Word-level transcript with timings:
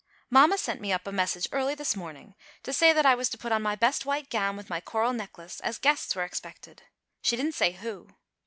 Mamma 0.31 0.57
sent 0.57 0.81
me 0.81 0.91
up 0.91 1.05
a 1.05 1.11
message 1.11 1.47
early 1.51 1.75
this 1.75 1.95
morning 1.95 2.33
to 2.63 2.73
say 2.73 2.91
that 2.91 3.05
I 3.05 3.13
was 3.13 3.29
to 3.29 3.37
put 3.37 3.51
on 3.51 3.61
my 3.61 3.75
best 3.75 4.03
white 4.03 4.31
gown 4.31 4.57
with 4.57 4.67
my 4.67 4.81
coral 4.81 5.13
necklace, 5.13 5.59
as 5.59 5.77
guests 5.77 6.15
were 6.15 6.23
expected. 6.23 6.81
She 7.21 7.35
didn't 7.35 7.53
say 7.53 7.73
who. 7.73 8.07